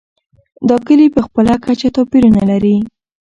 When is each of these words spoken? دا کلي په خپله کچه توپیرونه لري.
دا 0.69 0.77
کلي 0.87 1.07
په 1.15 1.21
خپله 1.25 1.53
کچه 1.65 1.87
توپیرونه 1.95 2.41
لري. 2.51 2.75